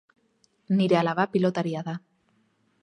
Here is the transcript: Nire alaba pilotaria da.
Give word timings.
Nire 0.79 0.97
alaba 1.01 1.27
pilotaria 1.37 1.87
da. 1.91 1.95